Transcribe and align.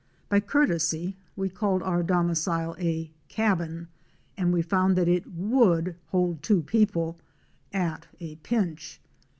By 0.29 0.39
courtesy 0.39 1.15
we 1.35 1.47
called 1.49 1.83
our 1.83 2.01
domicile 2.01 2.75
a 2.79 3.11
cabin, 3.27 3.87
and 4.35 4.51
we 4.51 4.63
found 4.63 4.95
that 4.95 5.07
it 5.07 5.31
would 5.31 5.95
hold 6.07 6.41
two 6.41 6.63
people 6.63 7.17
—at 7.71 8.07
a 8.19 8.37
pinch! 8.37 8.99